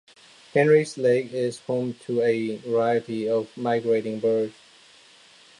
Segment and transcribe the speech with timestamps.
[0.55, 4.55] Henrys Lake is home to a variety of migrating birds.